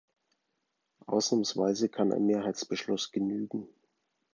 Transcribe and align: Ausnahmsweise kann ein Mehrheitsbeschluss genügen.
Ausnahmsweise 1.05 1.87
kann 1.87 2.11
ein 2.11 2.25
Mehrheitsbeschluss 2.25 3.11
genügen. 3.11 3.67